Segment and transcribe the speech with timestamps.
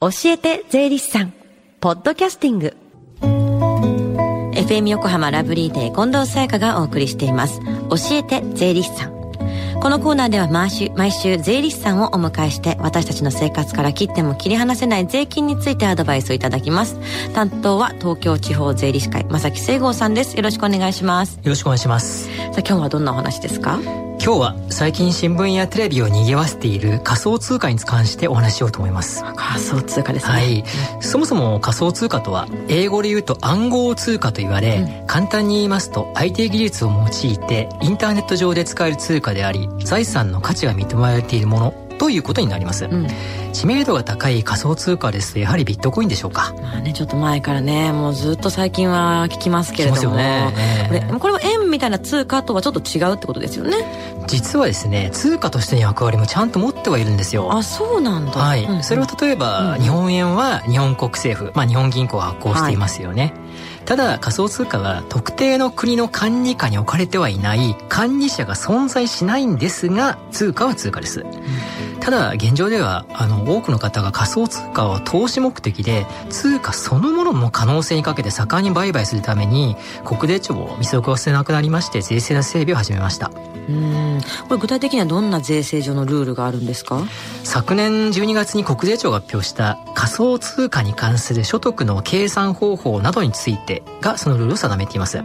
[0.00, 1.32] 教えて税理士さん。
[1.80, 2.76] ポッドキャスティング。
[4.54, 7.60] FM 横浜ラブリーデー近藤沙耶香がお送りしています。
[7.90, 9.12] 教えて税理士さん。
[9.82, 16.96] このコーナーでは毎週毎週税理士さんをお迎えして私たちの生活から切っても切り離せない税金についてアドバイスをいただきます。
[17.34, 20.36] 担当は東京地方税理士会正木聖剛さんです。
[20.36, 21.38] よろしくお願いします。
[21.38, 22.28] よろしくお願いします。
[22.28, 23.80] さあ今日はどんなお話ですか？
[24.20, 29.24] 今日は最近新聞やテレビを賑わせている仮想通貨に関してお話しようと思います。
[29.36, 30.32] 仮想通貨ですね。
[30.32, 30.64] はい。
[31.00, 43.06] そもそも仮想通貨とは英語で言うと暗号通貨と言われ、うん、簡単に言いますと IT 技術を用いてインターネット上で使える通貨であり財産の価値が認められているものということになります、うん、
[43.52, 45.34] 知名度が高い仮想通貨です。
[45.34, 46.54] とやはりビットコインでしょうか？
[46.62, 50.52] まあねちょっと前からねもうずっと最近は聞きますけれども、ね。
[50.88, 54.24] これこれは円みたいな通貨とはちょっと違うってことですよね？
[54.26, 57.52] 実はですね通貨としての役割もちゃんと持ってはいるんですよ。
[57.52, 58.32] あそうなんだ。
[58.32, 63.47] はい、うんうん、それは例えば、うん、日本円は日本国政府、まあ、日本銀行が発行していますよね、はい
[63.88, 71.24] ただ仮想通貨は特定の国の管理下に置かれてはいない管理者が存在しないんですが通貨は通貨です、う
[71.96, 83.30] ん、ただ現状ではあの多くの方が仮想通貨を投資目的で通貨そのものの可能性にかけて盛んに売買するために国税庁も見過ごせなくなりまして税制の整備を始めました。
[83.68, 84.20] うん。
[84.48, 87.02] これ具体的にはどんな税制上のルールがあるんですか？
[87.44, 95.24] 昨年12月に国税庁が発表した仮想通貨に関する所得の計算方法などについてがそのルールを定めています、うん、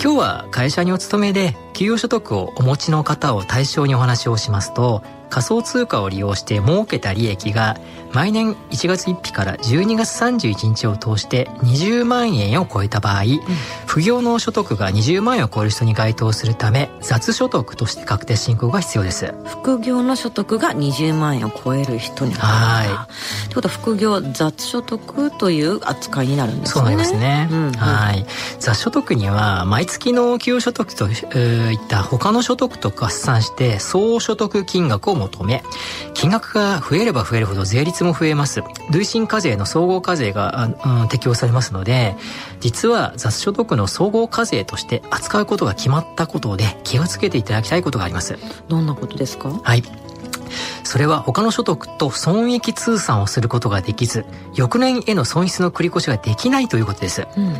[0.00, 7.76] 今日は会社にお勤めで企業所得をお持ちの方を対象にお話をしますと仮想通貨を利用して儲けた利益が
[8.12, 13.40] 毎年1月1日から12月31日を通して20万円を超えた場合、うん、
[13.86, 19.34] 副業の所得が20万円を超える人に該当するため雑所得として確定申告が必要です。
[19.44, 22.88] 副業の所得が20万円を超える人にはい。
[23.46, 26.72] ってことは副業雑所得という扱いになるんですね。
[26.72, 28.24] そうなりますね、うんうん、はい。
[28.60, 35.62] 雑所得には毎月の企業所得といった他の所得と合算して総所得金額を求め
[36.14, 38.62] 金額が増えれば増えるほど税率も増えます。
[38.90, 40.70] 累進課税の総合課税が、
[41.02, 42.16] うん、適用されますので
[42.60, 48.38] 実は雑所得の総合課税として扱うことが決まったことで気をつけていただきたいことがあります。
[48.68, 49.50] どんなことですか？
[49.50, 49.82] はい。
[50.84, 54.24] それは他の所得と損益通算をすることができず、
[54.54, 57.26] 翌年への損失の繰り越しができないということです。
[57.36, 57.56] うん、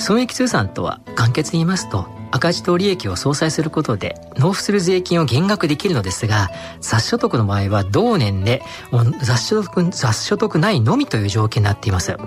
[0.00, 8.62] 損益通算とは簡潔に言いますと、赤字と利益を相殺することで納付する税金を減額できるのですが、雑所得の場合は同年で
[9.22, 12.12] 雑所得雑所得ないのみという条件になっています。
[12.12, 12.18] うん、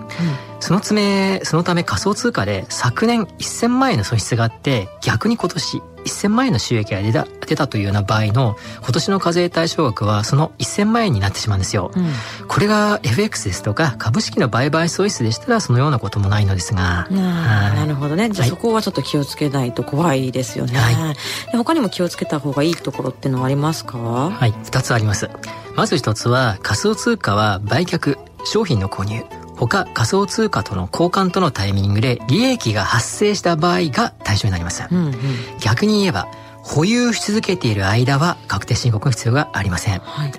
[0.63, 11.91] そのため、そのため仮想通貨で昨年1000万円の損失があって、逆に今年1000万円の収益が出た出たというような場合の今年の課税対象額はその1000万円になってしまうんですよ。
[11.93, 12.13] うん、
[12.47, 17.09] これが FX ですとか株式の売買損失でしたらそのようなこともないのですが。
[17.09, 18.29] なるほどね。
[18.29, 20.79] じゃあそこはちょっと気をつけないと怖いですよね。
[20.79, 23.97] はい、他にも気をつけた方がいいところってのはありますか？
[23.97, 25.29] はい、2つあります。
[25.75, 29.25] まず1つは仮想通貨は売却、商品の購入。
[29.67, 35.13] 他仮想通貨との交換とのタイミングで利益が発生した場合が対象になります、うんうん、
[35.59, 36.27] 逆に言えば
[36.63, 40.31] 保有し続けている間は確定申告の必要がありません、はい、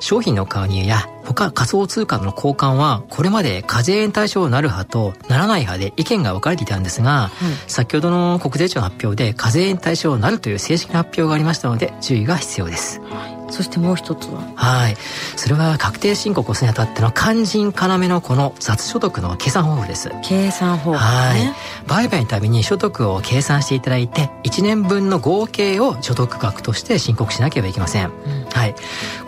[0.00, 7.30] 商品の購入や他仮想通貨の交換はこれまで課税対象になる派とならない派で意見が分かれていたんですが、うん、
[7.66, 14.42] 先ほどの国税庁の発表で課税対象になるという正式な発表がありましたので注意が必要です、はいそしてもう一つは？
[14.56, 14.96] はい。
[15.36, 20.10] それは確定申告をするにあたっての肝心要のこの雑所得の計算方法です。
[20.22, 21.54] 計算方法、ね、はい。
[21.86, 28.74] 売買のたびに所得を計算していただいて1年分の合計を所得額として申告しなければいけません、うん、はい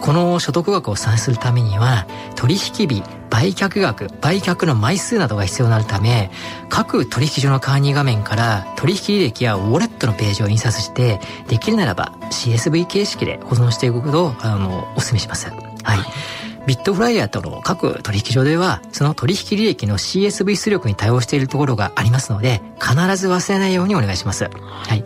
[0.00, 2.06] この所得額を算出するためには
[2.37, 3.03] 取引日
[3.37, 6.31] 売却額、売却の枚数などが必要になるため、
[6.70, 15.50] 各取引所の管理画面から取引履歴やウォレットのページを印刷して、できるならば CSV 形式で保存していくことを、あの、お勧めします。
[15.82, 15.98] はい。
[16.66, 24.45] ビットフライヤーとの各取引所では、その取引履歴の CSV 出力に対応しているところがありますので、必ず忘れないようにお願いします。
[24.45, 25.04] はい。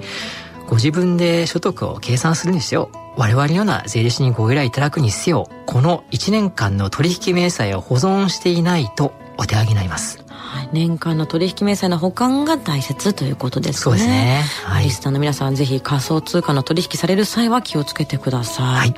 [0.71, 2.91] ご自分で所得を計算するんですよ。
[3.17, 10.25] 我々のような税理士にご依頼いただくにせよ、この1年間の取引明細を保存していないとお手上げになります。
[10.29, 13.83] はい、年間の取引明細の保管が大切ということですね。
[13.83, 14.45] そうですね。
[14.63, 18.65] はい、リスナーの皆さんぜひ仮想通貨の取引される際は気をつけてください。
[18.67, 18.95] はい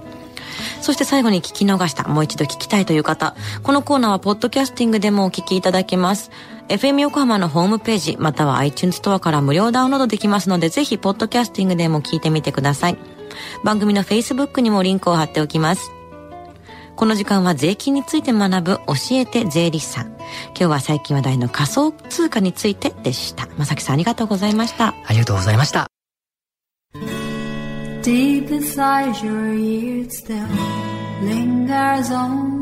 [0.81, 6.31] そして最後に聞き逃した、もう一度聞きたいという方、このコーナーはポッドキャスティングでもお聞きいただけます。
[6.73, 12.97] FM 横浜のホームページ、または iTunes ストアから無料ダウンロードできますので、ぜひ、ポッドキャスティングでも聞いてみてください。
[13.63, 15.91] 番組の Facebook にもリンクを貼っておきます。
[16.97, 20.07] この時間は税金について学ぶ教えて税理士さん。
[20.07, 23.49] 今日は最近話題の仮想通貨についてでした。
[23.59, 24.95] まさきさんありがとうございました。
[25.05, 25.89] ありがとうございました。
[28.03, 30.43] Deep inside your ears still
[31.23, 32.62] lingers on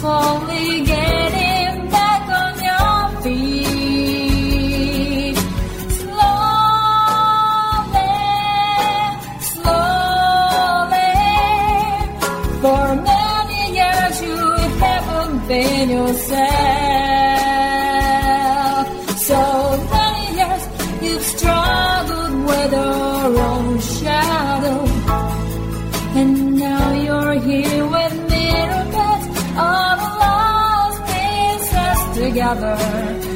[0.00, 1.29] Slowly getting
[32.52, 33.29] another.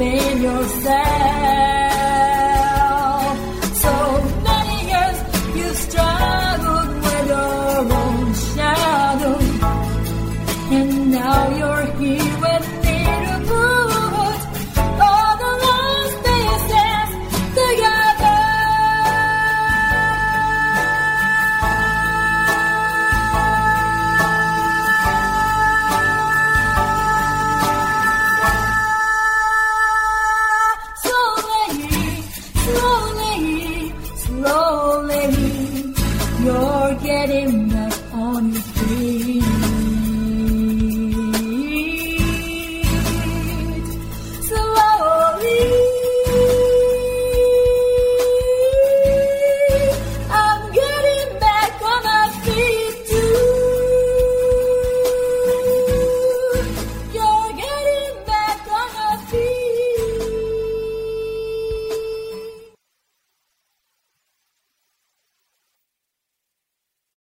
[0.00, 1.69] within yourself.